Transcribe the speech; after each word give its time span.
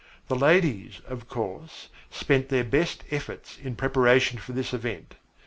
The 0.29 0.35
ladies, 0.35 0.99
of 1.05 1.27
course, 1.29 1.89
spent 2.09 2.49
their 2.49 2.63
best 2.63 3.03
efforts 3.11 3.59
in 3.59 3.75
preparation 3.75 4.39
for 4.39 4.51
this 4.51 4.73
event. 4.73 5.13